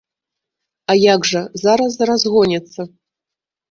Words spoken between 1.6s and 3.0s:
зараз разгоняцца!